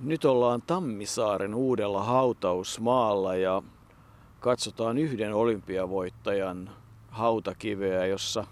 [0.00, 3.62] Nyt ollaan Tammisaaren uudella hautausmaalla ja
[4.40, 6.70] katsotaan yhden olympiavoittajan
[7.10, 8.44] hautakiveä, jossa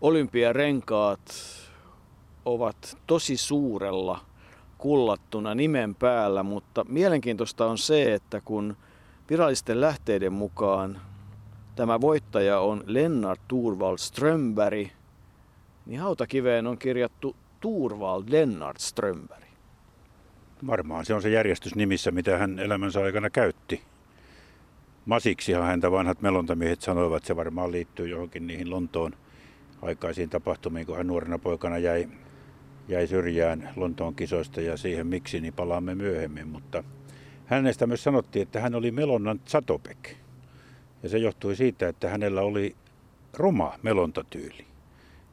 [0.00, 1.34] olympiarenkaat
[2.44, 4.20] ovat tosi suurella
[4.78, 8.76] kullattuna nimen päällä, mutta mielenkiintoista on se, että kun
[9.30, 11.00] virallisten lähteiden mukaan
[11.76, 14.88] tämä voittaja on Lennart Turvald Strömberg,
[15.86, 19.53] niin hautakiveen on kirjattu Turvald Lennart Strömberg.
[20.66, 23.82] Varmaan se on se järjestys nimissä, mitä hän elämänsä aikana käytti.
[25.06, 29.12] Masiksihan häntä vanhat melontamiehet sanoivat, että se varmaan liittyy johonkin niihin Lontoon
[29.82, 32.08] aikaisiin tapahtumiin, kun hän nuorena poikana jäi,
[32.88, 36.48] jäi syrjään Lontoon kisoista ja siihen miksi, niin palaamme myöhemmin.
[36.48, 36.84] Mutta
[37.46, 40.16] hänestä myös sanottiin, että hän oli melonnan Zatopek.
[41.02, 42.76] Ja se johtui siitä, että hänellä oli
[43.34, 44.66] ruma melontatyyli.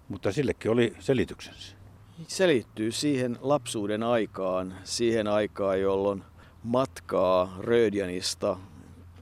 [0.09, 1.80] Mutta sillekin oli selityksensä
[2.27, 6.23] selittyy siihen lapsuuden aikaan, siihen aikaan, jolloin
[6.63, 8.57] matkaa Rödjanista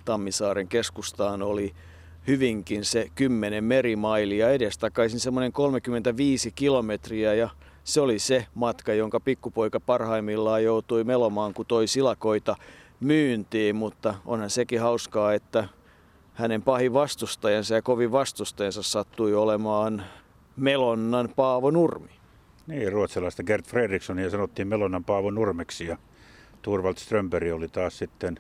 [0.06, 1.74] Tammisaaren keskustaan oli
[2.28, 7.50] hyvinkin se 10 merimailia edestakaisin semmoinen 35 kilometriä ja
[7.84, 12.56] se oli se matka, jonka pikkupoika parhaimmillaan joutui melomaan, kun toi silakoita
[13.00, 15.68] myyntiin, mutta onhan sekin hauskaa, että
[16.34, 20.04] hänen pahin vastustajansa ja kovin vastustajansa sattui olemaan
[20.56, 22.19] Melonnan Paavo Nurmi.
[22.70, 25.98] Niin, ruotsalaista Gert Fredrikssonia sanottiin Melonnan Paavo Nurmeksi ja
[26.62, 28.40] Turvald Strömberg oli taas sitten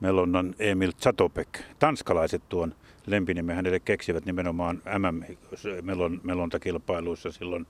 [0.00, 1.48] Melonnan Emil Zatopek.
[1.78, 2.74] Tanskalaiset tuon
[3.06, 7.66] lempinimen hänelle keksivät nimenomaan MM-melontakilpailuissa silloin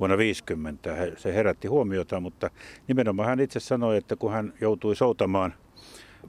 [0.00, 0.96] vuonna 50.
[1.16, 2.50] Se herätti huomiota, mutta
[2.88, 5.54] nimenomaan hän itse sanoi, että kun hän joutui soutamaan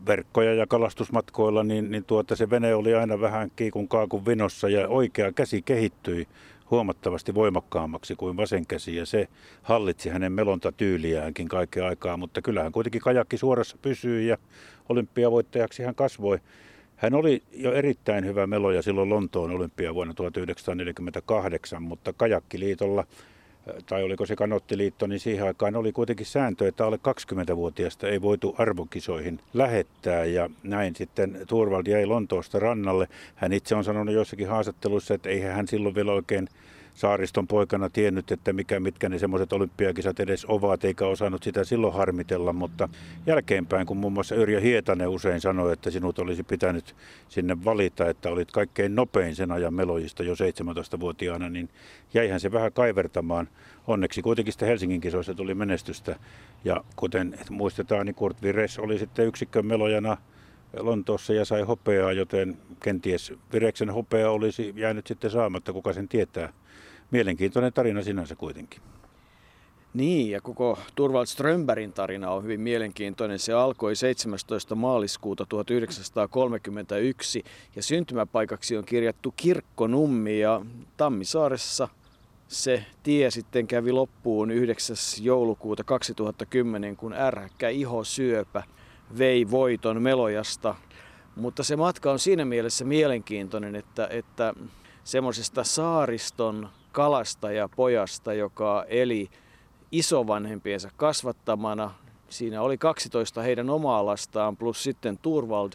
[0.07, 4.87] verkkoja ja kalastusmatkoilla, niin, niin tuota, se vene oli aina vähän kiikun kaakun vinossa ja
[4.87, 6.27] oikea käsi kehittyi
[6.71, 9.27] huomattavasti voimakkaammaksi kuin vasen käsi ja se
[9.61, 14.37] hallitsi hänen melontatyyliäänkin kaiken aikaa, mutta kyllähän kuitenkin kajakki suorassa pysyi ja
[14.89, 16.39] olympiavoittajaksi hän kasvoi.
[16.95, 23.05] Hän oli jo erittäin hyvä meloja silloin Lontoon olympia vuonna 1948, mutta kajakkiliitolla
[23.85, 26.99] tai oliko se kanottiliitto, niin siihen aikaan oli kuitenkin sääntö, että alle
[27.31, 33.07] 20-vuotiaasta ei voitu arvokisoihin lähettää ja näin sitten Turvald jäi Lontoosta rannalle.
[33.35, 36.47] Hän itse on sanonut jossakin haastatteluissa, että eihän hän silloin vielä oikein
[36.93, 41.93] saariston poikana tiennyt, että mikä, mitkä ne semmoiset olympiakisat edes ovat, eikä osannut sitä silloin
[41.93, 42.89] harmitella, mutta
[43.25, 46.95] jälkeenpäin, kun muun muassa Yrjö Hietanen usein sanoi, että sinut olisi pitänyt
[47.29, 51.69] sinne valita, että olit kaikkein nopein sen ajan melojista jo 17-vuotiaana, niin
[52.13, 53.47] jäihän se vähän kaivertamaan.
[53.87, 56.15] Onneksi kuitenkin sitten Helsingin kisoissa tuli menestystä,
[56.63, 60.17] ja kuten muistetaan, niin Kurt Vires oli sitten yksikön melojana
[60.79, 66.53] Lontoossa ja sai hopeaa, joten kenties Vireksen hopea olisi jäänyt sitten saamatta, kuka sen tietää
[67.11, 68.81] mielenkiintoinen tarina sinänsä kuitenkin.
[69.93, 73.39] Niin, ja koko Turvald Strömbergin tarina on hyvin mielenkiintoinen.
[73.39, 74.75] Se alkoi 17.
[74.75, 77.43] maaliskuuta 1931
[77.75, 80.61] ja syntymäpaikaksi on kirjattu Kirkkonummi ja
[80.97, 81.87] Tammisaaressa
[82.47, 84.95] se tie sitten kävi loppuun 9.
[85.21, 88.63] joulukuuta 2010, kun ärhäkkä ihosyöpä
[89.17, 90.75] vei voiton Melojasta.
[91.35, 94.53] Mutta se matka on siinä mielessä mielenkiintoinen, että, että
[95.03, 99.29] semmoisesta saariston kalastajapojasta, joka eli
[99.91, 101.91] isovanhempiensa kasvattamana.
[102.29, 105.71] Siinä oli 12 heidän omaa lastaan plus sitten Turvald.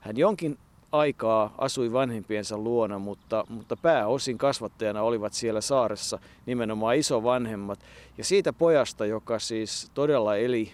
[0.00, 0.58] Hän jonkin
[0.92, 7.78] aikaa asui vanhempiensa luona, mutta, mutta pääosin kasvattajana olivat siellä saaressa nimenomaan isovanhemmat.
[8.18, 10.72] Ja siitä pojasta, joka siis todella eli,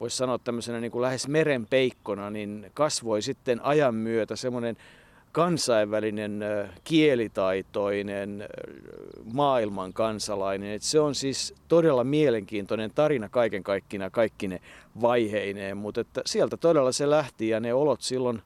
[0.00, 4.76] voisi sanoa tämmöisenä niin kuin lähes merenpeikkona, niin kasvoi sitten ajan myötä semmoinen
[5.32, 6.44] kansainvälinen
[6.84, 8.48] kielitaitoinen
[9.32, 10.70] maailman kansalainen.
[10.70, 14.60] Et se on siis todella mielenkiintoinen tarina kaiken kaikkina kaikkine
[15.00, 18.42] vaiheineen, mutta että sieltä todella se lähti ja ne olot silloin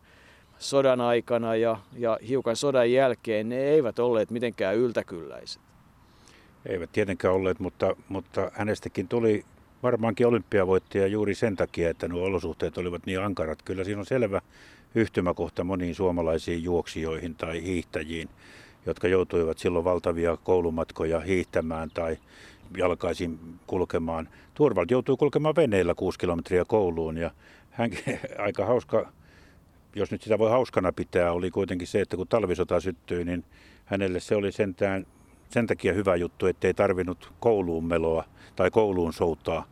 [0.58, 5.62] sodan aikana ja, ja hiukan sodan jälkeen, ne eivät olleet mitenkään yltäkylläiset.
[6.66, 9.44] Eivät tietenkään olleet, mutta, mutta hänestäkin tuli
[9.82, 13.62] varmaankin olympiavoittaja juuri sen takia, että nuo olosuhteet olivat niin ankarat.
[13.62, 14.40] Kyllä siinä on selvä
[14.94, 18.28] yhtymäkohta moniin suomalaisiin juoksijoihin tai hiihtäjiin,
[18.86, 22.18] jotka joutuivat silloin valtavia koulumatkoja hiihtämään tai
[22.76, 24.28] jalkaisin kulkemaan.
[24.54, 27.30] Turvald joutui kulkemaan veneellä kuusi kilometriä kouluun ja
[27.70, 27.90] hän
[28.46, 29.12] aika hauska,
[29.94, 33.44] jos nyt sitä voi hauskana pitää, oli kuitenkin se, että kun talvisota syttyi, niin
[33.84, 35.06] hänelle se oli sentään
[35.48, 38.24] sen takia hyvä juttu, ettei tarvinnut kouluun meloa
[38.56, 39.66] tai kouluun soutaa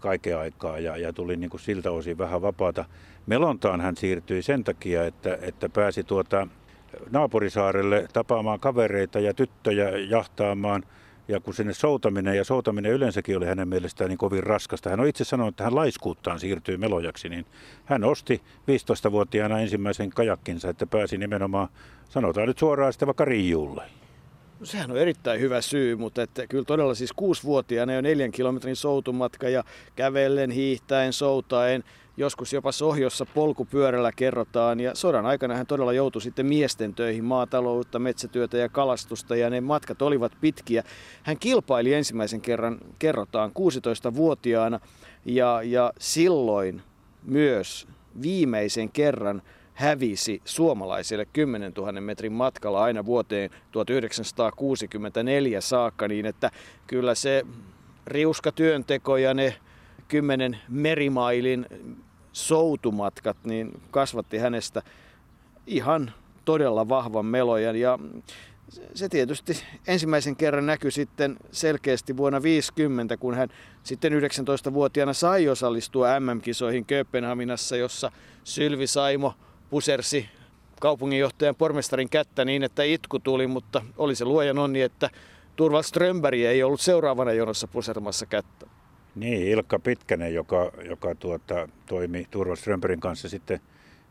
[0.00, 2.84] kaiken aikaa ja, ja tuli niin kuin siltä osin vähän vapaata.
[3.26, 6.48] Melontaan hän siirtyi sen takia, että, että pääsi tuota
[7.10, 10.82] naapurisaarelle tapaamaan kavereita ja tyttöjä jahtaamaan
[11.28, 14.90] ja kun sinne soutaminen ja soutaminen yleensäkin oli hänen mielestään niin kovin raskasta.
[14.90, 17.46] Hän on itse sanonut, että hän laiskuuttaan siirtyy melojaksi, niin
[17.84, 18.42] hän osti
[19.08, 21.68] 15-vuotiaana ensimmäisen kajakkinsa, että pääsi nimenomaan,
[22.08, 24.01] sanotaan nyt suoraan sitten vaikka Riijulle.
[24.64, 29.48] Sehän on erittäin hyvä syy, mutta että kyllä todella siis kuusivuotiaana jo neljän kilometrin soutumatka
[29.48, 29.64] ja
[29.96, 31.84] kävellen, hiihtäen, soutaen,
[32.16, 34.80] joskus jopa sohjossa polkupyörällä kerrotaan.
[34.80, 39.60] Ja sodan aikana hän todella joutui sitten miesten töihin, maataloutta, metsätyötä ja kalastusta ja ne
[39.60, 40.84] matkat olivat pitkiä.
[41.22, 44.80] Hän kilpaili ensimmäisen kerran, kerrotaan, 16-vuotiaana
[45.24, 46.82] ja, ja silloin
[47.22, 47.88] myös
[48.22, 49.42] viimeisen kerran
[49.74, 56.50] hävisi suomalaisille 10 000 metrin matkalla aina vuoteen 1964 saakka, niin että
[56.86, 57.46] kyllä se
[58.06, 59.56] riuska työnteko ja ne
[60.08, 61.66] 10 merimailin
[62.32, 64.82] soutumatkat niin kasvatti hänestä
[65.66, 66.12] ihan
[66.44, 67.76] todella vahvan melojan.
[67.76, 67.98] Ja
[68.94, 73.48] se tietysti ensimmäisen kerran näkyi sitten selkeästi vuonna 50, kun hän
[73.82, 78.12] sitten 19-vuotiaana sai osallistua MM-kisoihin Kööpenhaminassa, jossa
[78.44, 79.34] Sylvi Saimo
[79.72, 80.28] pusersi
[80.80, 85.10] kaupunginjohtajan pormestarin kättä niin, että itku tuli, mutta oli se luojan onni, että
[85.56, 88.66] Turval Strömberg ei ollut seuraavana jonossa pusermassa kättä.
[89.14, 93.60] Niin, Ilkka Pitkänen, joka, joka tuota, toimi Turval Strömbergin kanssa sitten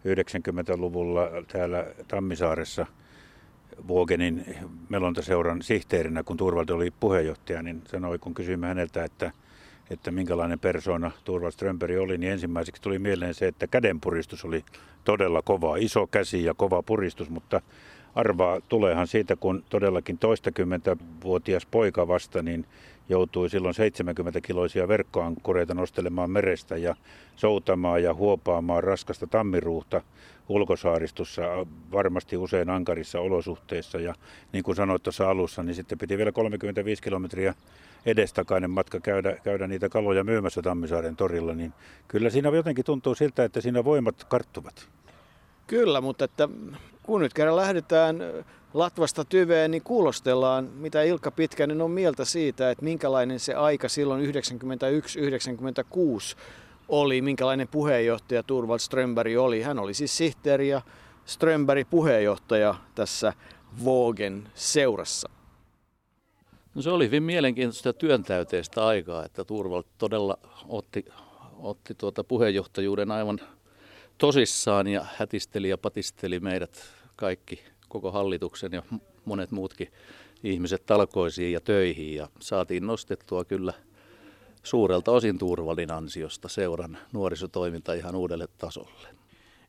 [0.07, 2.85] 90-luvulla täällä Tammisaaressa
[3.87, 4.45] Vuogenin
[4.89, 9.31] melontaseuran sihteerinä, kun Turvaldi oli puheenjohtaja, niin sanoi, kun kysyimme häneltä, että
[9.91, 14.63] että minkälainen persona Turval Strömberg oli, niin ensimmäiseksi tuli mieleen se, että kädenpuristus oli
[15.03, 17.61] todella kova, iso käsi ja kova puristus, mutta
[18.15, 22.65] arvaa tuleehan siitä, kun todellakin toistakymmentä vuotias poika vasta, niin
[23.09, 26.95] joutui silloin 70-kiloisia verkkoankkureita nostelemaan merestä ja
[27.35, 30.01] soutamaan ja huopaamaan raskasta tammiruuhta
[30.49, 31.41] ulkosaaristossa
[31.91, 33.99] varmasti usein ankarissa olosuhteissa.
[33.99, 34.15] Ja
[34.53, 37.53] niin kuin sanoit tuossa alussa, niin sitten piti vielä 35 kilometriä
[38.05, 41.73] edestakainen matka käydä, käydä niitä kaloja myymässä Tammisaaren torilla, niin
[42.07, 44.89] kyllä siinä jotenkin tuntuu siltä, että siinä voimat karttuvat.
[45.67, 46.49] Kyllä, mutta että
[47.03, 48.19] kun nyt kerran lähdetään
[48.73, 54.25] Latvasta tyveen, niin kuulostellaan, mitä Ilkka Pitkänen on mieltä siitä, että minkälainen se aika silloin
[54.25, 54.27] 91-96
[56.87, 59.61] oli, minkälainen puheenjohtaja Turvald Strömberg oli.
[59.61, 60.81] Hän oli siis sihteeri ja
[61.25, 63.33] Strömberg puheenjohtaja tässä
[63.85, 65.29] Vogen seurassa.
[66.75, 70.37] No se oli hyvin mielenkiintoista työntäyteistä aikaa, että Turvald todella
[70.67, 71.05] otti,
[71.59, 73.39] otti tuota puheenjohtajuuden aivan
[74.17, 76.83] tosissaan ja hätisteli ja patisteli meidät
[77.15, 78.83] kaikki, koko hallituksen ja
[79.25, 79.91] monet muutkin
[80.43, 83.73] ihmiset talkoisiin ja töihin ja saatiin nostettua kyllä
[84.63, 89.20] suurelta osin Turvalin ansiosta seuran nuorisotoiminta ihan uudelle tasolle.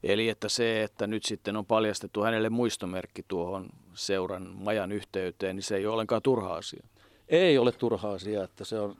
[0.03, 5.65] Eli että se, että nyt sitten on paljastettu hänelle muistomerkki tuohon seuran majan yhteyteen, niin
[5.65, 6.87] se ei ole ollenkaan turha asia.
[7.29, 8.97] Ei ole turha asia, että se on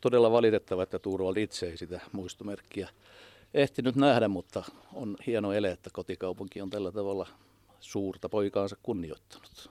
[0.00, 2.88] todella valitettava, että Turvald itse ei sitä muistomerkkiä
[3.54, 7.26] ehtinyt nähdä, mutta on hieno ele, että kotikaupunki on tällä tavalla
[7.80, 9.70] suurta poikaansa kunnioittanut.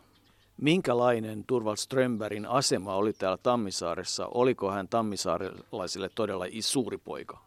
[0.61, 4.27] Minkälainen Turval Strömbergin asema oli täällä Tammisaaressa?
[4.27, 7.41] Oliko hän tammisaarelaisille todella suuri poika?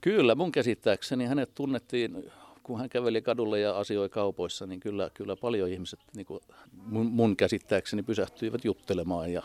[0.00, 5.36] Kyllä, mun käsittääkseni hänet tunnettiin, kun hän käveli kadulla ja asioi kaupoissa, niin kyllä, kyllä
[5.36, 6.40] paljon ihmiset niin kuin
[6.72, 9.42] mun, mun käsittääkseni pysähtyivät juttelemaan ja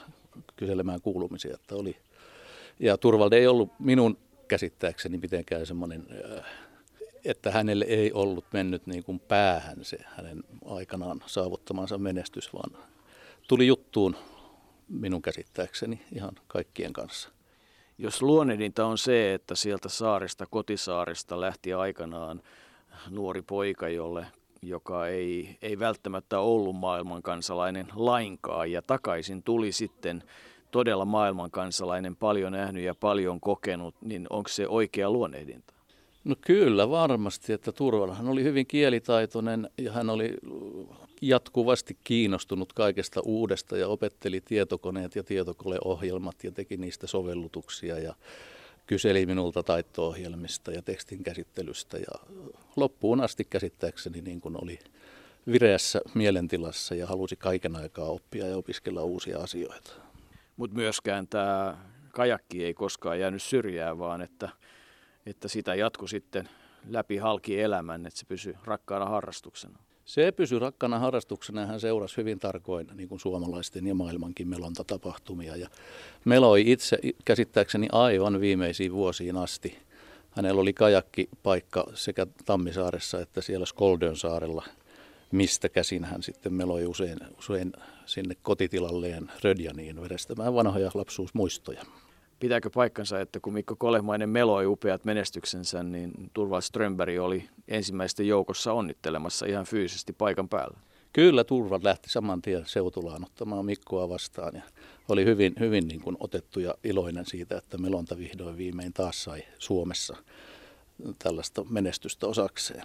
[0.56, 1.98] kyselemään kuulumisia, että oli.
[2.80, 4.18] Ja Turvald ei ollut minun
[4.48, 6.46] käsittääkseni mitenkään semmoinen, äh,
[7.26, 12.72] että hänelle ei ollut mennyt niin kuin päähän se hänen aikanaan saavuttamansa menestys, vaan
[13.48, 14.16] tuli juttuun
[14.90, 17.30] minun käsittääkseni ihan kaikkien kanssa.
[17.98, 22.42] Jos luonnehdinta on se, että sieltä saaresta, kotisaaresta lähti aikanaan
[23.10, 24.26] nuori poika, jolle,
[24.62, 28.72] joka ei, ei välttämättä ollut maailmankansalainen lainkaan.
[28.72, 30.24] Ja takaisin tuli sitten
[30.72, 35.74] todella maailmankansalainen, paljon nähnyt ja paljon kokenut, niin onko se oikea luonnehdinta?
[36.24, 40.34] No kyllä varmasti, että Turvalahan oli hyvin kielitaitoinen ja hän oli
[41.22, 48.16] jatkuvasti kiinnostunut kaikesta uudesta ja opetteli tietokoneet ja tietokoneohjelmat ja teki niistä sovellutuksia ja
[48.88, 52.28] kyseli minulta taitto-ohjelmista ja tekstin käsittelystä ja
[52.76, 54.80] loppuun asti käsittääkseni niin kuin oli
[55.52, 59.92] vireässä mielentilassa ja halusi kaiken aikaa oppia ja opiskella uusia asioita.
[60.58, 61.78] Mutta myöskään tämä
[62.12, 64.50] kajakki ei koskaan jäänyt syrjään, vaan että,
[65.26, 66.50] että sitä jatku sitten
[66.90, 69.80] läpi halki elämän, että se pysyi rakkaana harrastuksena.
[70.08, 75.56] Se pysyi rakkana harrastuksena hän seurasi hyvin tarkoin niin kuin suomalaisten ja maailmankin melontatapahtumia.
[75.56, 75.70] Ja
[76.26, 79.78] meloi itse käsittääkseni aivan viimeisiin vuosiin asti.
[80.32, 84.64] Hänellä oli kajakkipaikka sekä Tammisaaressa että siellä Skoldön saarella
[85.32, 87.74] mistä käsin hän sitten meloi usein, usein
[88.06, 91.84] sinne kotitilalleen Rödjaniin verestämään vanhoja lapsuusmuistoja.
[92.40, 98.74] Pitääkö paikkansa, että kun Mikko Kolehmainen meloi upeat menestyksensä, niin Turval Strömberg oli ensimmäisten joukossa
[98.74, 100.78] onnittelemassa ihan fyysisesti paikan päällä?
[101.14, 104.62] Kyllä Turval lähti saman tien seutulaan ottamaan Mikkoa vastaan ja
[105.10, 109.44] oli hyvin, hyvin niin kuin otettu ja iloinen siitä, että melonta vihdoin viimein taas sai
[109.60, 110.18] Suomessa
[111.20, 112.84] tällaista menestystä osakseen.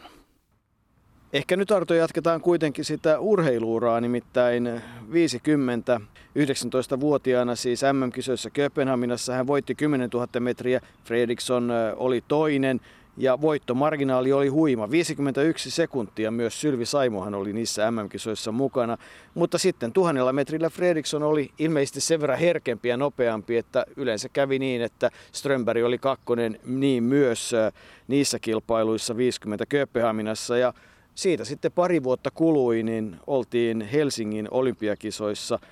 [1.32, 6.00] Ehkä nyt Arto jatketaan kuitenkin sitä urheiluuraa, nimittäin 50
[6.38, 12.80] 19-vuotiaana siis MM-kisoissa Kööpenhaminassa hän voitti 10 000 metriä, Fredriksson oli toinen
[13.16, 14.90] ja voittomarginaali oli huima.
[14.90, 18.98] 51 sekuntia myös Sylvi Saimohan oli niissä MM-kisoissa mukana.
[19.34, 24.58] Mutta sitten tuhannella metrillä Fredriksson oli ilmeisesti sen verran herkempi ja nopeampi, että yleensä kävi
[24.58, 27.52] niin, että Strömberg oli kakkonen niin myös
[28.08, 30.56] niissä kilpailuissa 50 Kööpenhaminassa.
[30.56, 30.74] Ja
[31.14, 35.68] siitä sitten pari vuotta kului, niin oltiin Helsingin olympiakisoissa 27.7.52.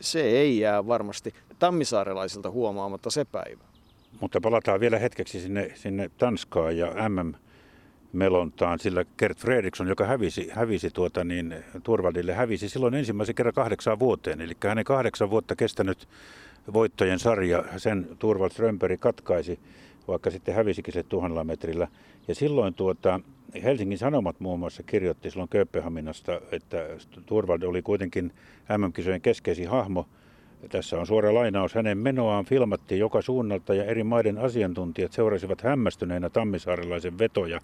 [0.00, 3.64] Se ei jää varmasti tammisaarelaisilta huomaamatta se päivä.
[4.20, 7.34] Mutta palataan vielä hetkeksi sinne, sinne Tanskaan ja MM
[8.12, 13.98] melontaan, sillä Kert Fredriksson, joka hävisi, hävisi tuota niin, Turvaldille, hävisi silloin ensimmäisen kerran kahdeksaan
[13.98, 14.40] vuoteen.
[14.40, 16.08] Eli hänen kahdeksan vuotta kestänyt
[16.72, 19.58] voittojen sarja, sen Turvald Strömberg katkaisi,
[20.08, 21.88] vaikka sitten hävisikin se tuhannella metrillä.
[22.30, 23.20] Ja silloin tuota,
[23.62, 26.86] Helsingin Sanomat muun muassa kirjoitti silloin Kööpenhaminasta, että
[27.26, 28.32] Turvald oli kuitenkin
[28.78, 30.06] MM-kisojen keskeisin hahmo–
[30.68, 31.74] tässä on suora lainaus.
[31.74, 37.60] Hänen menoaan filmattiin joka suunnalta ja eri maiden asiantuntijat seurasivat hämmästyneenä tammisaarelaisen vetoja.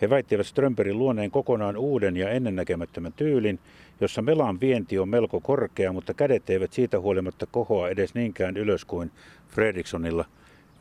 [0.00, 3.58] He väittivät Strömperin luoneen kokonaan uuden ja ennennäkemättömän tyylin,
[4.00, 8.84] jossa melan vienti on melko korkea, mutta kädet eivät siitä huolimatta kohoa edes niinkään ylös
[8.84, 9.10] kuin
[9.48, 10.24] Fredrikssonilla.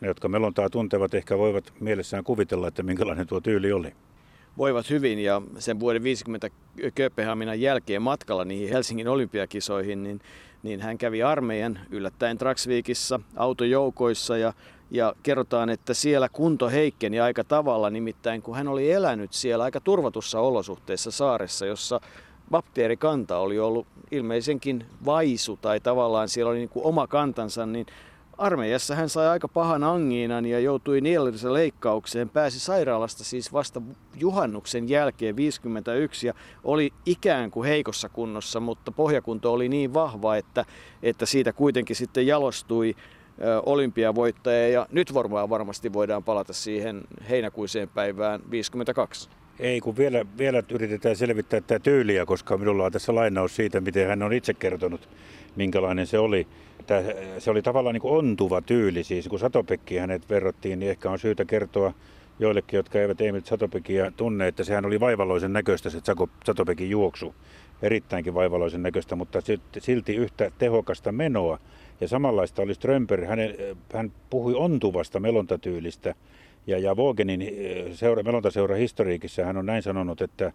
[0.04, 3.94] Ne, jotka melontaa tuntevat, ehkä voivat mielessään kuvitella, että minkälainen tuo tyyli oli.
[4.58, 6.50] Voivat hyvin ja sen vuoden 50
[6.96, 10.22] Kööpenhaminan jälkeen matkalla niihin Helsingin olympiakisoihin, niin
[10.64, 14.54] niin hän kävi armeijan yllättäen Traksviikissa autojoukoissa ja,
[14.92, 19.82] ja kerrotaan, että siellä kunto heikkeni aika tavalla, nimittäin kun hän oli elänyt siellä aika
[19.82, 22.02] turvatussa olosuhteissa saaressa, jossa
[22.52, 27.86] bakteerikanta oli ollut ilmeisenkin vaisu tai tavallaan siellä oli niin kuin oma kantansa, niin
[28.38, 32.30] Armeijassa hän sai aika pahan angiinan ja joutui nielulliseen leikkaukseen.
[32.30, 33.82] Pääsi sairaalasta siis vasta
[34.16, 40.66] juhannuksen jälkeen 51 ja oli ikään kuin heikossa kunnossa, mutta pohjakunto oli niin vahva, että,
[41.04, 42.96] että siitä kuitenkin sitten jalostui
[43.66, 49.30] olympiavoittaja ja nyt varmaan varmasti voidaan palata siihen heinäkuiseen päivään 52.
[49.60, 54.08] Ei, kun vielä, vielä yritetään selvittää tätä tyyliä, koska minulla on tässä lainaus siitä, miten
[54.08, 55.10] hän on itse kertonut,
[55.56, 56.48] minkälainen se oli.
[56.88, 57.02] Tämä,
[57.40, 61.20] se oli tavallaan niin kuin ontuva tyyli, siis kun Satopekki hänet verrattiin, niin ehkä on
[61.20, 61.94] syytä kertoa
[62.40, 66.00] joillekin, jotka eivät Emil Satopekia tunne, että sehän oli vaivalloisen näköistä se
[66.46, 67.36] Satopekin juoksu.
[67.82, 69.40] Erittäinkin vaivalloisen näköistä, mutta
[69.80, 71.60] silti yhtä tehokasta menoa.
[72.02, 73.40] Ja samanlaista oli Strömper, hän,
[73.94, 76.16] hän puhui ontuvasta melontatyylistä.
[76.68, 80.52] Ja, ja Vogenin eh, seura, melontaseura historiikissa hän on näin sanonut, että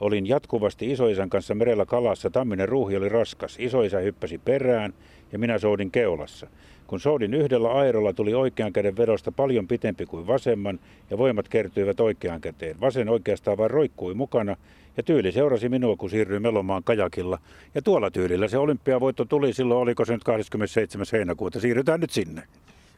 [0.00, 3.56] Olin jatkuvasti isoisän kanssa merellä kalassa, tamminen ruuhi oli raskas.
[3.58, 4.94] Isoisä hyppäsi perään
[5.32, 6.46] ja minä soudin keulassa.
[6.86, 10.80] Kun soudin yhdellä airolla, tuli oikean käden vedosta paljon pitempi kuin vasemman
[11.10, 12.80] ja voimat kertyivät oikeaan käteen.
[12.80, 14.56] Vasen oikeastaan vain roikkui mukana
[14.96, 17.38] ja tyyli seurasi minua, kun siirryin melomaan kajakilla.
[17.74, 21.06] Ja tuolla tyylillä se olympiavoitto tuli silloin, oliko se nyt 27.
[21.12, 21.60] heinäkuuta.
[21.60, 22.42] Siirrytään nyt sinne.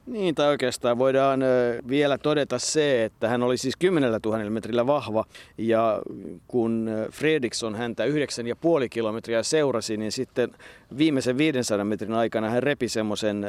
[0.06, 1.40] Niin, tai oikeastaan voidaan
[1.88, 5.24] vielä todeta se, että hän oli siis 10 000 metrillä vahva
[5.58, 6.02] ja
[6.48, 8.10] kun Fredriksson häntä 9,5
[8.90, 10.50] kilometriä seurasi, niin sitten
[10.98, 13.46] viimeisen 500 metrin aikana hän repi semmoisen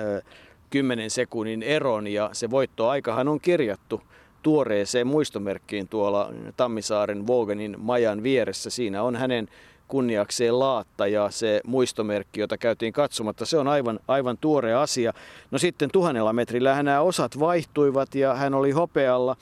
[0.69, 4.01] 10 sekunnin eron ja se voittoaikahan on kirjattu
[4.43, 8.69] tuoreeseen muistomerkkiin tuolla Tammisaaren Vogenin majan vieressä.
[8.69, 9.47] Siinä on hänen
[9.87, 15.13] kunniakseen laatta ja se muistomerkki, jota käytiin katsomatta, se on aivan, aivan tuore asia.
[15.51, 19.35] No sitten tuhannella metrillä nämä osat vaihtuivat ja hän oli hopealla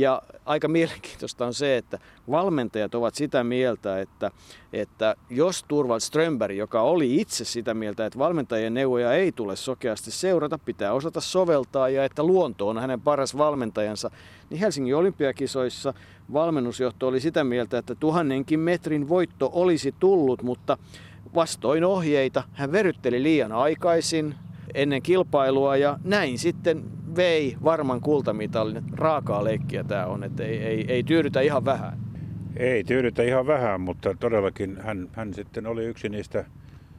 [0.00, 1.98] ja aika mielenkiintoista on se, että
[2.30, 4.30] valmentajat ovat sitä mieltä, että,
[4.72, 10.10] että jos Turvald Strömberg, joka oli itse sitä mieltä, että valmentajien neuvoja ei tule sokeasti
[10.10, 14.10] seurata, pitää osata soveltaa ja että luonto on hänen paras valmentajansa,
[14.50, 15.94] niin Helsingin olympiakisoissa
[16.32, 20.78] valmennusjohto oli sitä mieltä, että tuhannenkin metrin voitto olisi tullut, mutta
[21.34, 24.34] vastoin ohjeita hän verytteli liian aikaisin
[24.74, 28.84] ennen kilpailua ja näin sitten vei varman kultamitalin.
[28.92, 31.98] Raakaa leikkiä tämä on, että ei, ei, ei tyydytä ihan vähän.
[32.56, 36.44] Ei tyydytä ihan vähän, mutta todellakin hän, hän sitten oli yksi niistä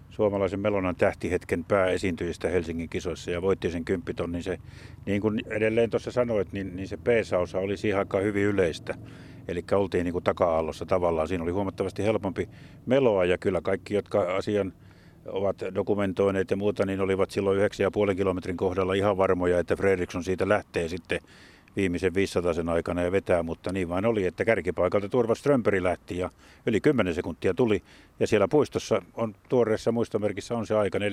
[0.10, 4.44] suomalaisen Melonan tähtihetken pääesiintyjistä Helsingin kisoissa ja voitti sen kymppitonnin.
[4.44, 4.58] Se,
[5.06, 8.96] niin kuin edelleen tuossa sanoit, niin, niin se peesausa oli siihen aikaan hyvin yleistä.
[9.48, 11.28] Eli oltiin niin kuin taka-aallossa tavallaan.
[11.28, 12.50] Siinä oli huomattavasti helpompi
[12.86, 14.74] meloa ja kyllä kaikki, jotka asian
[15.26, 17.60] ovat dokumentoineet ja muuta, niin olivat silloin
[18.10, 21.20] 9,5 kilometrin kohdalla ihan varmoja, että Fredriksson siitä lähtee sitten
[21.76, 26.18] viimeisen 500 sen aikana ja vetää, mutta niin vain oli, että kärkipaikalta Turva Strömperi lähti
[26.18, 26.30] ja
[26.66, 27.84] yli 10 sekuntia tuli.
[28.20, 31.06] Ja siellä puistossa on tuoreessa muistomerkissä on se aika 47.22,8.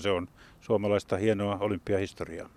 [0.00, 0.28] Se on
[0.60, 2.48] suomalaista hienoa olympiahistoriaa.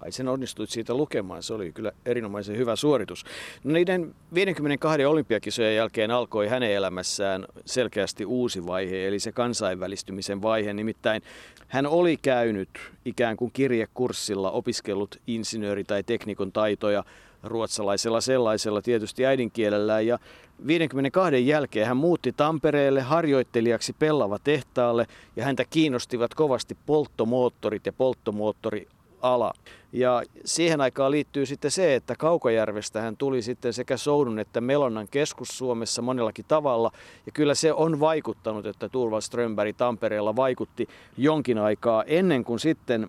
[0.00, 3.24] Ai sen onnistuit siitä lukemaan, se oli kyllä erinomaisen hyvä suoritus.
[3.64, 10.72] No niiden 52 olympiakisojen jälkeen alkoi hänen elämässään selkeästi uusi vaihe, eli se kansainvälistymisen vaihe.
[10.72, 11.22] Nimittäin
[11.68, 12.68] hän oli käynyt
[13.04, 17.04] ikään kuin kirjekurssilla, opiskellut insinööri- tai teknikon taitoja
[17.42, 20.00] ruotsalaisella sellaisella tietysti äidinkielellä.
[20.00, 20.18] Ja
[20.66, 28.88] 52 jälkeen hän muutti Tampereelle harjoittelijaksi Pellava tehtaalle ja häntä kiinnostivat kovasti polttomoottorit ja polttomoottori
[29.22, 29.52] ala.
[29.92, 35.08] Ja siihen aikaan liittyy sitten se, että Kaukajärvestä hän tuli sitten sekä Soudun että Melonnan
[35.08, 36.92] keskus Suomessa monellakin tavalla.
[37.26, 43.08] Ja kyllä se on vaikuttanut, että Turval Strömberg Tampereella vaikutti jonkin aikaa ennen kuin sitten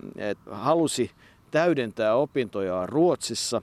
[0.52, 1.12] halusi
[1.52, 3.62] täydentää opintojaan Ruotsissa.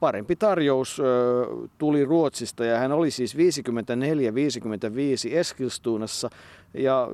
[0.00, 1.46] Parempi tarjous ö,
[1.78, 3.38] tuli Ruotsista ja hän oli siis 54-55
[5.32, 6.30] Eskilstunassa
[6.74, 7.08] ja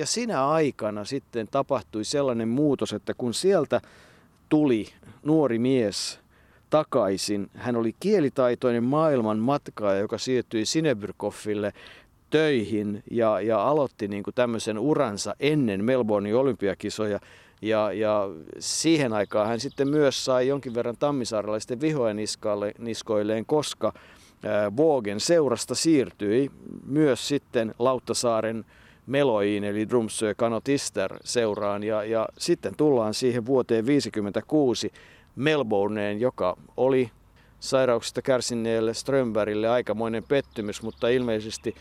[0.00, 3.80] ja sinä aikana sitten tapahtui sellainen muutos, että kun sieltä
[4.48, 4.86] tuli
[5.22, 6.20] nuori mies
[6.70, 11.72] takaisin, hän oli kielitaitoinen maailman matkaaja, joka siirtyi Sinebrykoffille
[12.30, 17.20] töihin ja, ja aloitti niin kuin tämmöisen uransa ennen Melbournein olympiakisoja.
[17.62, 18.28] Ja, ja
[18.58, 22.14] siihen aikaan hän sitten myös sai jonkin verran tammisaaralaisten vihoja
[22.78, 23.92] niskoilleen, koska
[24.76, 26.50] Vogen seurasta siirtyi
[26.86, 28.64] myös sitten Lauttasaaren
[29.06, 34.92] Meloiin eli Drumsö Kanotister seuraan ja, ja sitten tullaan siihen vuoteen 1956
[35.36, 37.10] Melbourneen, joka oli
[37.60, 41.74] sairauksista kärsineelle Strömbergille aikamoinen pettymys, mutta ilmeisesti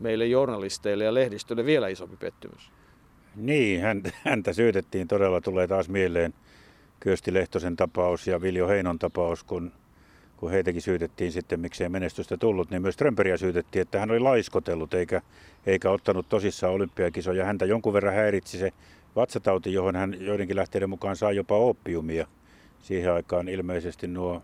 [0.00, 2.70] meille journalisteille ja lehdistölle vielä isompi pettymys.
[3.36, 3.80] Niin,
[4.24, 6.34] häntä syytettiin todella, tulee taas mieleen
[7.00, 9.72] Kyösti Lehtosen tapaus ja Viljo Heinon tapaus, kun
[10.36, 14.94] kun heitäkin syytettiin sitten, miksei menestystä tullut, niin myös Trömperiä syytettiin, että hän oli laiskotellut
[14.94, 15.22] eikä,
[15.66, 17.44] eikä ottanut tosissaan olympiakisoja.
[17.44, 18.72] Häntä jonkun verran häiritsi se
[19.16, 22.26] vatsatauti, johon hän joidenkin lähteiden mukaan saa jopa oppiumia.
[22.82, 24.42] Siihen aikaan ilmeisesti nuo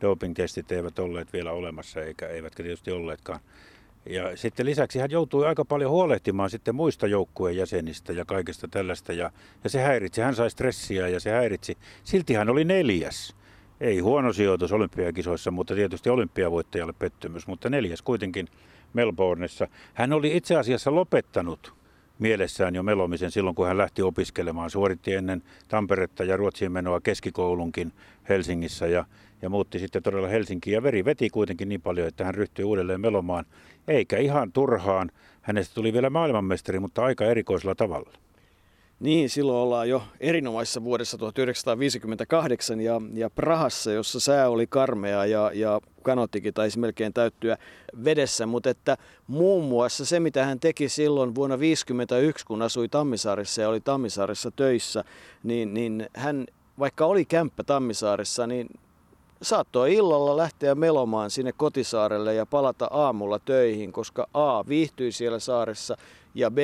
[0.00, 3.40] doping-testit eivät olleet vielä olemassa, eikä eivätkä tietysti olleetkaan.
[4.06, 9.12] Ja sitten lisäksi hän joutui aika paljon huolehtimaan sitten muista joukkueen jäsenistä ja kaikesta tällaista.
[9.12, 9.30] Ja,
[9.64, 11.78] ja se häiritsi, hän sai stressiä ja se häiritsi.
[12.04, 13.36] Silti hän oli neljäs.
[13.82, 18.48] Ei huono sijoitus olympiakisoissa, mutta tietysti olympiavoittajalle pettymys, mutta neljäs kuitenkin
[18.92, 19.68] Melbourneissa.
[19.94, 21.74] Hän oli itse asiassa lopettanut
[22.18, 24.70] mielessään jo melomisen silloin, kun hän lähti opiskelemaan.
[24.70, 27.92] Suoritti ennen Tamperetta ja Ruotsiin menoa keskikoulunkin
[28.28, 29.04] Helsingissä ja,
[29.42, 30.74] ja muutti sitten todella Helsinkiin.
[30.74, 33.44] Ja veri veti kuitenkin niin paljon, että hän ryhtyi uudelleen melomaan.
[33.88, 35.10] Eikä ihan turhaan.
[35.40, 38.12] Hänestä tuli vielä maailmanmestari, mutta aika erikoisella tavalla.
[39.02, 45.50] Niin, silloin ollaan jo erinomaisessa vuodessa 1958 ja, ja Prahassa, jossa sää oli karmea ja,
[45.54, 47.56] ja kanottikin taisi melkein täyttyä
[48.04, 53.62] vedessä, mutta että muun muassa se, mitä hän teki silloin vuonna 1951, kun asui Tammisaaressa
[53.62, 55.04] ja oli Tammisaaressa töissä,
[55.42, 56.46] niin, niin hän,
[56.78, 58.68] vaikka oli kämppä Tammisaaressa, niin
[59.42, 65.96] saattoi illalla lähteä melomaan sinne kotisaarelle ja palata aamulla töihin, koska A viihtyi siellä saaressa
[66.34, 66.58] ja B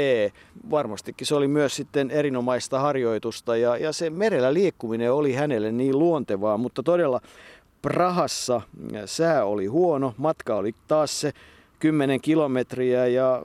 [0.70, 5.98] varmastikin se oli myös sitten erinomaista harjoitusta ja, ja se merellä liikkuminen oli hänelle niin
[5.98, 7.20] luontevaa, mutta todella
[7.82, 8.60] Prahassa
[9.06, 11.32] sää oli huono, matka oli taas se
[11.78, 13.42] 10 kilometriä ja,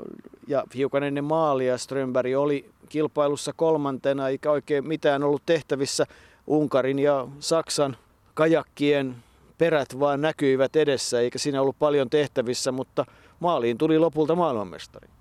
[0.48, 6.06] ja hiukan ennen maalia Strömberg oli kilpailussa kolmantena, eikä oikein mitään ollut tehtävissä.
[6.48, 7.98] Unkarin ja Saksan
[8.34, 9.16] kajakkien
[9.58, 13.06] perät vaan näkyivät edessä, eikä siinä ollut paljon tehtävissä, mutta
[13.40, 15.13] maaliin tuli lopulta maailmanmestari.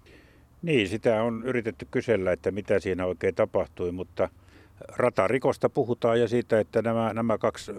[0.63, 4.29] Niin, sitä on yritetty kysellä, että mitä siinä oikein tapahtui, mutta
[4.89, 7.73] ratarikosta puhutaan ja siitä, että nämä, nämä kaksi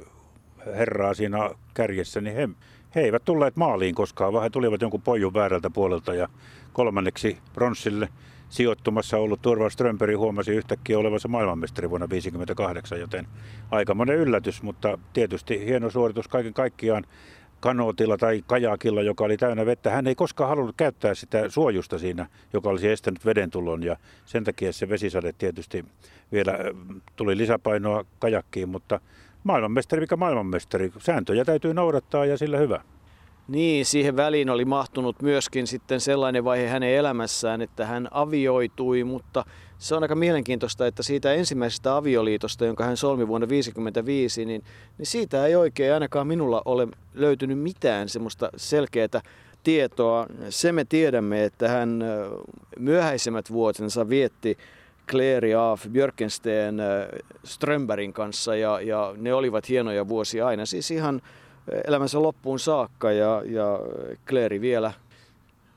[0.66, 2.50] herraa siinä kärjessä, niin he,
[2.96, 6.28] he eivät tulleet maaliin koskaan, vaan he tulivat jonkun pojun väärältä puolelta ja
[6.74, 8.10] kolmanneksi pronssille
[8.50, 13.28] sijoittumassa ollut Turva Strömperi huomasi yhtäkkiä olevansa maailmanmestari vuonna 1958, joten
[13.72, 17.06] aikamoinen yllätys, mutta tietysti hieno suoritus kaiken kaikkiaan
[17.64, 19.90] kanootilla tai kajakilla, joka oli täynnä vettä.
[19.90, 23.96] Hän ei koskaan halunnut käyttää sitä suojusta siinä, joka olisi estänyt veden tulon ja
[24.26, 25.86] sen takia se vesisade tietysti
[26.32, 26.58] vielä
[27.16, 29.00] tuli lisäpainoa kajakkiin, mutta
[29.44, 30.92] maailmanmestari mikä maailmanmestari.
[30.98, 32.82] Sääntöjä täytyy noudattaa ja sillä hyvä.
[33.48, 39.46] Niin, siihen väliin oli mahtunut myöskin sitten sellainen vaihe hänen elämässään, että hän avioitui, mutta
[39.84, 44.64] se on aika mielenkiintoista, että siitä ensimmäisestä avioliitosta, jonka hän solmi vuonna 1955, niin,
[44.98, 49.22] niin siitä ei oikein ainakaan minulla ole löytynyt mitään semmoista selkeää
[49.64, 50.28] tietoa.
[50.50, 52.04] Se me tiedämme, että hän
[52.80, 54.58] myöhäisemmät vuotensa vietti
[55.10, 56.78] Claire Af Björkensten
[57.44, 61.22] Strömbergin kanssa ja, ja ne olivat hienoja vuosia aina, siis ihan
[61.88, 63.80] elämänsä loppuun saakka ja, ja
[64.28, 64.94] Claire vielä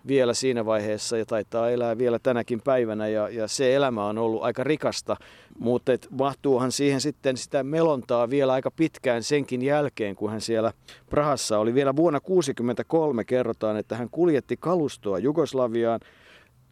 [0.08, 4.42] vielä siinä vaiheessa ja taitaa elää vielä tänäkin päivänä ja, ja se elämä on ollut
[4.42, 5.16] aika rikasta,
[5.58, 10.72] mutta et mahtuuhan siihen sitten sitä melontaa vielä aika pitkään senkin jälkeen, kun hän siellä
[11.10, 11.74] Prahassa oli.
[11.74, 16.00] Vielä vuonna 1963 kerrotaan, että hän kuljetti kalustoa Jugoslaviaan,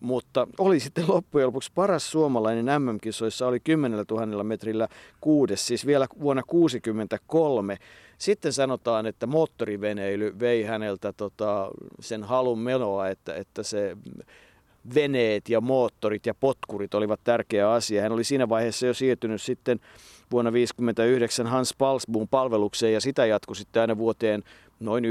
[0.01, 4.89] mutta oli sitten loppujen lopuksi paras suomalainen MM-kisoissa, oli 10 000 metrillä
[5.21, 7.79] kuudes, siis vielä vuonna 1963.
[8.19, 13.97] Sitten sanotaan, että moottoriveneily vei häneltä tota, sen halun menoa, että, että se
[14.95, 18.03] veneet ja moottorit ja potkurit olivat tärkeä asia.
[18.03, 19.81] Hän oli siinä vaiheessa jo siirtynyt sitten
[20.31, 24.43] vuonna 1959 Hans Palsbuun palvelukseen ja sitä jatkui sitten aina vuoteen
[24.81, 25.09] noin 90-91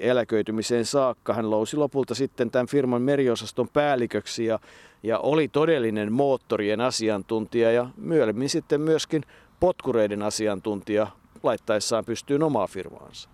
[0.00, 1.34] eläköitymiseen saakka.
[1.34, 4.58] Hän lousi lopulta sitten tämän firman meriosaston päälliköksi ja,
[5.02, 9.22] ja oli todellinen moottorien asiantuntija ja myöhemmin sitten myöskin
[9.60, 11.06] potkureiden asiantuntija
[11.44, 13.28] laittaessaan pystyyn omaa firmaansa.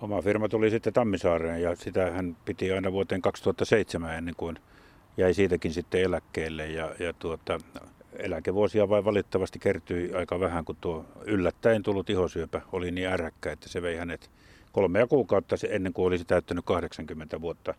[0.00, 4.58] Oma firma tuli sitten Tammisaareen ja sitä hän piti aina vuoteen 2007 ennen kuin
[5.16, 6.66] jäi siitäkin sitten eläkkeelle.
[6.66, 7.58] Ja, ja tuota,
[8.16, 13.68] eläkevuosia vain valitettavasti kertyi aika vähän, kun tuo yllättäen tullut ihosyöpä oli niin ärhäkkä, että
[13.68, 14.30] se vei hänet
[14.72, 17.74] kolmea kuukautta ennen kuin olisi täyttänyt 80 vuotta.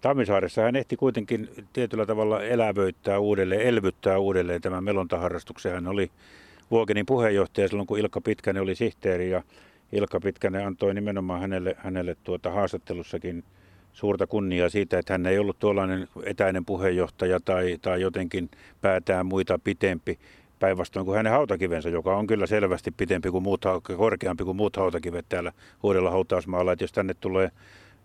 [0.00, 5.72] Tammisaaressa hän ehti kuitenkin tietyllä tavalla elävöittää uudelleen, elvyttää uudelleen tämän melontaharrastuksen.
[5.72, 6.10] Hän oli
[6.70, 9.42] Vuogenin puheenjohtaja silloin, kun Ilkka Pitkänen oli sihteeri ja
[9.92, 13.44] Ilkka Pitkänen antoi nimenomaan hänelle, hänelle tuota haastattelussakin
[13.92, 18.50] suurta kunniaa siitä, että hän ei ollut tuollainen etäinen puheenjohtaja tai, tai jotenkin
[18.80, 20.18] päätään muita pitempi.
[20.58, 23.64] Päinvastoin kuin hänen hautakivensä, joka on kyllä selvästi pitempi kuin muut,
[23.96, 25.52] korkeampi kuin muut hautakivet täällä
[25.82, 26.72] Uudella hautausmaalla.
[26.72, 27.50] Että jos tänne tulee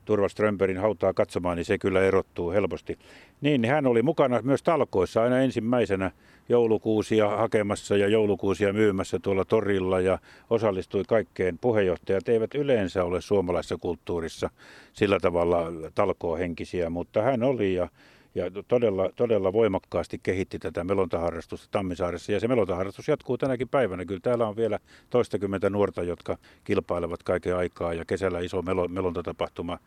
[0.05, 2.99] Turva Strömberin hautaa katsomaan, niin se kyllä erottuu helposti.
[3.41, 6.11] Niin, niin hän oli mukana myös talkoissa aina ensimmäisenä
[6.51, 11.57] joulukuusia hakemassa ja joulukuusia myymässä tuolla torilla ja osallistui kaikkeen.
[11.57, 14.49] Puheenjohtajat eivät yleensä ole suomalaisessa kulttuurissa
[14.93, 17.89] sillä tavalla talkoohenkisiä, mutta hän oli ja
[18.35, 22.31] ja todella, todella voimakkaasti kehitti tätä melontaharrastusta Tammisaaressa.
[22.31, 24.05] Ja se melontaharrastus jatkuu tänäkin päivänä.
[24.05, 29.77] Kyllä täällä on vielä toistakymmentä nuorta, jotka kilpailevat kaiken aikaa ja kesällä iso melo, melontatapahtuma.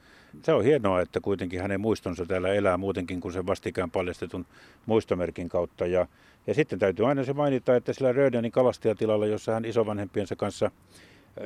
[0.42, 4.46] Se on hienoa, että kuitenkin hänen muistonsa täällä elää muutenkin kuin sen vastikään paljastetun
[4.87, 5.87] muistomerkin kautta.
[5.87, 6.07] Ja,
[6.46, 10.70] ja sitten täytyy aina se mainita, että sillä Rödenin kalastajatilalla, jossa hän isovanhempiensa kanssa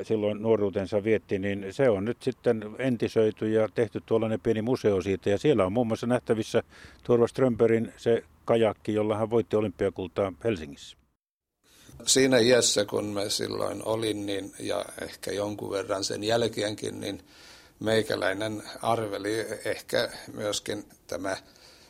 [0.03, 5.29] silloin nuoruutensa vietti, niin se on nyt sitten entisöity ja tehty tuollainen pieni museo siitä.
[5.29, 6.63] Ja siellä on muun muassa nähtävissä
[7.03, 10.97] Turva Strömberin se kajakki, jolla hän voitti olympiakultaa Helsingissä.
[12.05, 17.21] Siinä iässä, kun mä silloin olin, niin, ja ehkä jonkun verran sen jälkeenkin, niin
[17.79, 21.37] meikäläinen arveli ehkä myöskin tämä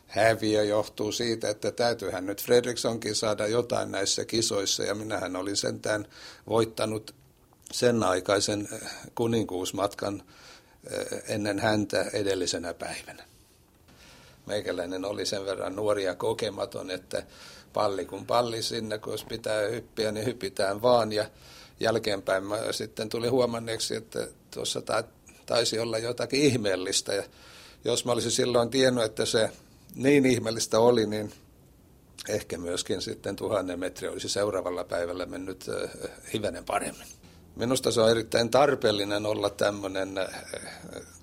[0.10, 6.08] häviö johtuu siitä, että täytyyhän nyt Fredrikssonkin saada jotain näissä kisoissa, ja minähän olin sentään
[6.48, 7.16] voittanut
[7.72, 10.24] sen aikaisen eh, kuninkuusmatkan
[10.92, 13.24] eh, ennen häntä edellisenä päivänä.
[14.46, 17.24] Meikäläinen oli sen verran nuori ja kokematon, että
[17.74, 21.12] palli kun palli sinne, kun jos pitää hyppiä, niin hypitään vaan.
[21.12, 21.30] Ja
[21.80, 24.82] jälkeenpäin mä sitten tuli huomanneeksi, että tuossa
[25.46, 27.14] taisi olla jotakin ihmeellistä.
[27.14, 27.24] Ja
[27.86, 29.50] jos mä olisin silloin tiennyt, että se
[29.96, 31.34] niin ihmeellistä oli, niin
[32.30, 35.66] ehkä myöskin sitten tuhannen metri olisi seuraavalla päivällä mennyt
[36.34, 37.08] hivenen paremmin.
[37.56, 40.10] Minusta se on erittäin tarpeellinen olla tämmöinen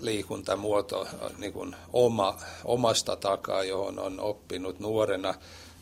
[0.00, 5.34] liikuntamuoto niin kuin oma, omasta takaa, johon on oppinut nuorena,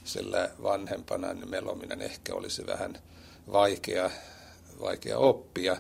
[0.05, 2.99] sillä vanhempana niin melominen ehkä olisi vähän
[3.53, 4.11] vaikea,
[4.81, 5.77] vaikea oppia.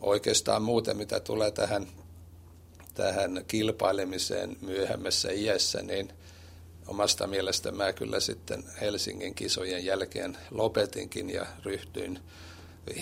[0.00, 1.86] Oikeastaan muuten, mitä tulee tähän,
[2.94, 6.12] tähän kilpailemiseen myöhemmässä iässä, niin
[6.86, 12.18] omasta mielestä mä kyllä sitten Helsingin kisojen jälkeen lopetinkin ja ryhtyin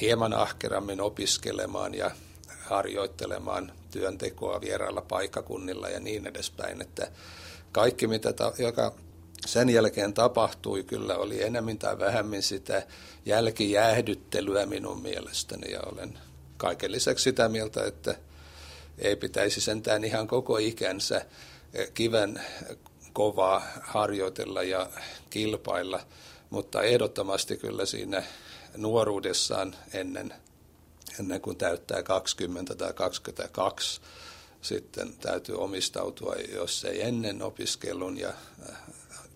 [0.01, 2.11] hieman ahkerammin opiskelemaan ja
[2.59, 6.83] harjoittelemaan työntekoa vierailla paikkakunnilla ja niin edespäin.
[6.83, 7.11] Että
[7.73, 8.95] kaikki, mitä ta- joka
[9.47, 12.87] sen jälkeen tapahtui, kyllä oli enemmän tai vähemmän sitä
[13.27, 16.19] jälkijäähdyttelyä minun mielestäni ja olen
[16.57, 18.15] kaiken lisäksi sitä mieltä, että
[18.99, 21.27] ei pitäisi sentään ihan koko ikänsä
[21.95, 22.43] kiven
[23.19, 24.87] kovaa harjoitella ja
[25.31, 26.01] kilpailla,
[26.51, 28.23] mutta ehdottomasti kyllä siinä
[28.77, 30.35] nuoruudessaan ennen,
[31.21, 34.01] ennen kuin täyttää 20 tai 22.
[34.63, 38.77] Sitten täytyy omistautua, jos ei ennen opiskelun ja äh,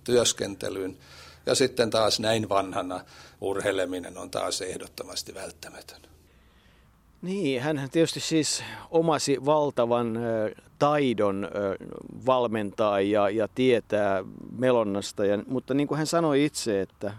[0.04, 0.98] työskentelyn,
[1.46, 3.04] Ja sitten taas näin vanhana
[3.40, 6.12] urheileminen on taas ehdottomasti välttämätön.
[7.22, 10.18] Niin, hän tietysti siis omasi valtavan
[10.78, 11.48] taidon
[12.26, 14.24] valmentaa ja, ja tietää
[14.58, 17.14] melonnasta, ja, mutta niin kuin hän sanoi itse, että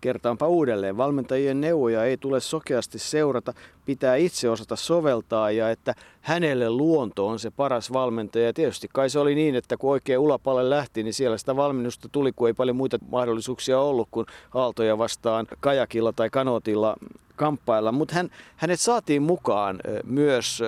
[0.00, 3.52] Kertaanpa uudelleen, valmentajien neuvoja ei tule sokeasti seurata,
[3.84, 8.46] pitää itse osata soveltaa ja että hänelle luonto on se paras valmentaja.
[8.46, 12.08] Ja tietysti kai se oli niin, että kun oikein ulapalle lähti, niin siellä sitä valmennusta
[12.12, 16.96] tuli, kun ei paljon muita mahdollisuuksia ollut kuin aaltoja vastaan kajakilla tai kanotilla
[17.36, 17.92] kamppailla.
[17.92, 20.62] Mutta hän, hänet saatiin mukaan myös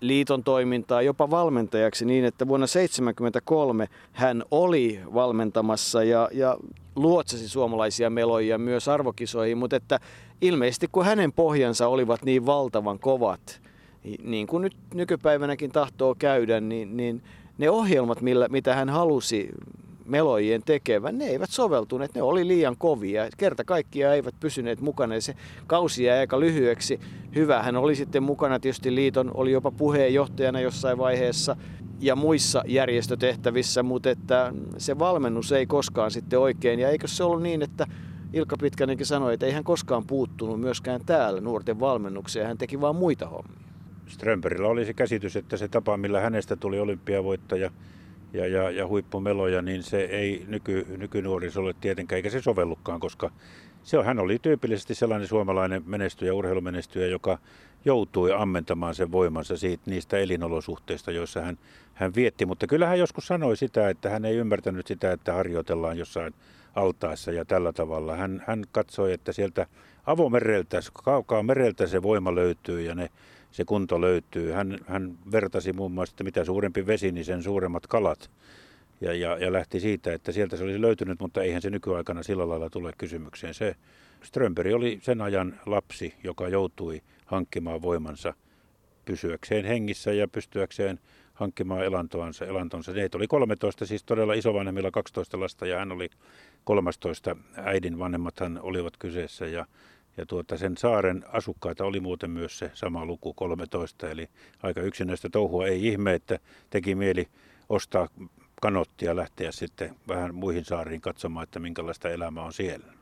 [0.00, 6.56] liiton toimintaa jopa valmentajaksi niin, että vuonna 1973 hän oli valmentamassa ja, ja
[6.98, 10.00] luotsasi suomalaisia meloja myös arvokisoihin, mutta että
[10.40, 13.60] ilmeisesti kun hänen pohjansa olivat niin valtavan kovat,
[14.22, 17.22] niin kuin nyt nykypäivänäkin tahtoo käydä, niin, niin
[17.58, 19.48] ne ohjelmat, millä, mitä hän halusi
[20.08, 23.28] melojien tekevän, ne eivät soveltuneet, ne oli liian kovia.
[23.36, 25.34] Kerta kaikkia eivät pysyneet mukana ja se
[25.66, 27.00] kausi jäi aika lyhyeksi.
[27.34, 31.56] Hyvä hän oli sitten mukana, tietysti liiton oli jopa puheenjohtajana jossain vaiheessa
[32.00, 36.80] ja muissa järjestötehtävissä, mutta että se valmennus ei koskaan sitten oikein.
[36.80, 37.86] Ja eikö se ollut niin, että
[38.32, 42.96] Ilkka Pitkänenkin sanoi, että ei hän koskaan puuttunut myöskään täällä nuorten valmennukseen, hän teki vaan
[42.96, 43.68] muita hommia.
[44.06, 47.70] Strömberillä oli se käsitys, että se tapa, millä hänestä tuli olympiavoittaja
[48.32, 53.30] ja, ja, ja huippumeloja, niin se ei nyky, nykynuorisolle tietenkään, eikä se sovellukkaan, koska
[53.82, 57.38] se on, hän oli tyypillisesti sellainen suomalainen menestyjä, urheilumenestyjä, joka
[57.84, 61.58] joutui ammentamaan sen voimansa siitä, niistä elinolosuhteista, joissa hän,
[61.94, 62.46] hän vietti.
[62.46, 66.34] Mutta kyllä hän joskus sanoi sitä, että hän ei ymmärtänyt sitä, että harjoitellaan jossain
[66.74, 68.16] altaassa ja tällä tavalla.
[68.16, 69.66] Hän, hän katsoi, että sieltä
[70.06, 73.10] avomereltä, kaukaa mereltä se voima löytyy ja ne,
[73.50, 74.52] se kunto löytyy.
[74.52, 78.30] Hän, hän vertasi muun muassa, että mitä suurempi vesi, niin sen suuremmat kalat.
[79.00, 82.48] Ja, ja, ja lähti siitä, että sieltä se olisi löytynyt, mutta eihän se nykyaikana sillä
[82.48, 83.54] lailla tule kysymykseen.
[83.54, 83.76] Se
[84.22, 88.34] Strömberi oli sen ajan lapsi, joka joutui hankkimaan voimansa
[89.04, 91.00] pysyäkseen hengissä ja pystyäkseen
[91.34, 92.46] hankkimaan elantonsa.
[92.46, 92.92] elantonsa.
[92.92, 96.10] Neitä oli 13, siis todella isovanhemmilla 12 lasta ja hän oli
[96.64, 97.36] 13.
[97.56, 99.66] Äidin vanhemmathan olivat kyseessä ja,
[100.18, 104.28] ja tuota, sen saaren asukkaita oli muuten myös se sama luku 13, eli
[104.62, 105.66] aika yksinäistä touhua.
[105.66, 106.38] Ei ihme, että
[106.70, 107.28] teki mieli
[107.68, 108.08] ostaa
[108.60, 112.92] kanottia lähteä sitten vähän muihin saariin katsomaan, että minkälaista elämää on siellä.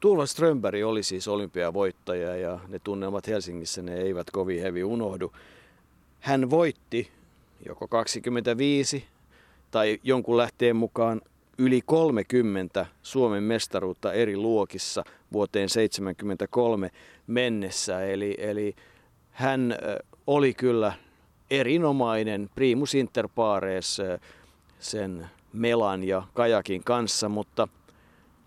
[0.00, 5.32] Tuula Strömberg oli siis olympiavoittaja ja ne tunnelmat Helsingissä ne eivät kovin hevi unohdu.
[6.20, 7.10] Hän voitti
[7.66, 9.04] joko 25
[9.70, 11.20] tai jonkun lähteen mukaan
[11.58, 16.90] yli 30 Suomen mestaruutta eri luokissa vuoteen 1973
[17.26, 18.04] mennessä.
[18.04, 18.74] Eli, eli
[19.30, 19.76] hän
[20.26, 20.92] oli kyllä
[21.50, 23.98] erinomainen primus inter pares
[24.78, 27.68] sen Melan ja Kajakin kanssa, mutta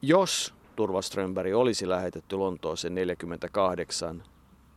[0.02, 4.24] jos Turva Strömberg olisi lähetetty Lontooseen 48,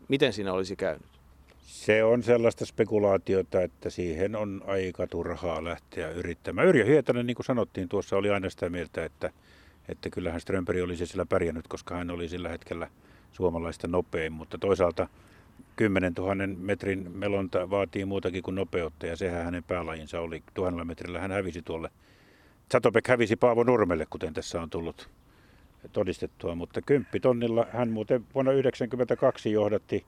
[0.08, 1.06] miten siinä olisi käynyt?
[1.58, 6.68] Se on sellaista spekulaatiota, että siihen on aika turhaa lähteä yrittämään.
[6.68, 9.30] Yrjö Hietanen, niin kuin sanottiin tuossa, oli aina sitä mieltä, että,
[9.88, 12.88] että kyllähän Strömberg olisi sillä pärjännyt, koska hän oli sillä hetkellä
[13.32, 15.08] suomalaista nopein, mutta toisaalta
[15.76, 20.42] 10 000 metrin melonta vaatii muutakin kuin nopeutta ja sehän hänen päälajinsa oli.
[20.54, 21.90] Tuhannella metrillä hän hävisi tuolle.
[22.72, 25.08] Satopek hävisi Paavo Nurmelle, kuten tässä on tullut
[25.92, 30.04] todistettua, mutta kymppitonnilla hän muuten vuonna 1992 johdatti,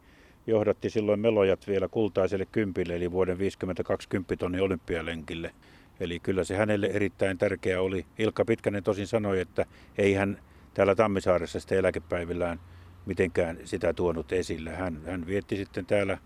[0.46, 5.54] johdatti silloin melojat vielä kultaiselle kympille, eli vuoden 52 kymppitonnin olympialenkille.
[6.00, 8.06] Eli kyllä se hänelle erittäin tärkeä oli.
[8.18, 9.66] Ilkka Pitkänen tosin sanoi, että
[9.98, 10.38] ei hän
[10.74, 12.61] täällä Tammisaaressa sitten eläkepäivillään
[13.06, 14.70] mitenkään sitä tuonut esille.
[14.70, 16.18] Hän, hän vietti sitten täällä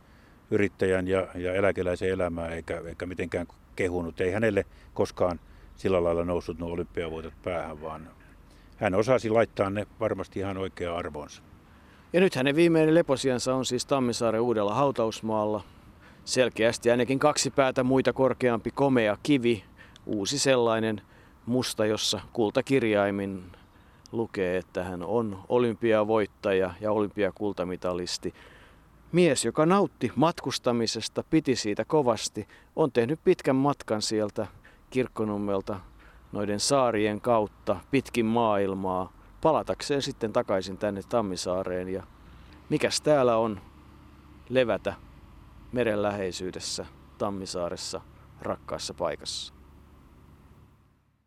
[0.50, 4.20] yrittäjän ja, ja eläkeläisen elämää eikä, eikä mitenkään kehunut.
[4.20, 5.40] Ei hänelle koskaan
[5.76, 8.11] sillä lailla noussut nuo olympiavoitot päähän, vaan
[8.76, 11.42] hän osasi laittaa ne varmasti ihan oikea arvoonsa.
[12.12, 15.64] Ja nyt hänen viimeinen leposiansa on siis Tammisaaren uudella hautausmaalla.
[16.24, 19.64] Selkeästi ainakin kaksi päätä muita korkeampi komea kivi,
[20.06, 21.02] uusi sellainen
[21.46, 23.42] musta, jossa kultakirjaimin
[24.12, 28.35] lukee, että hän on olympiavoittaja ja olympiakultamitalisti.
[29.12, 34.46] Mies, joka nautti matkustamisesta, piti siitä kovasti, on tehnyt pitkän matkan sieltä
[34.90, 35.80] Kirkkonummelta
[36.33, 41.88] noiden saarien kautta pitkin maailmaa palatakseen sitten takaisin tänne Tammisaareen.
[41.88, 42.02] Ja
[42.68, 43.61] mikäs täällä on
[44.48, 44.94] levätä
[45.72, 46.87] meren läheisyydessä
[47.18, 48.00] Tammisaaressa
[48.40, 49.60] rakkaassa paikassa.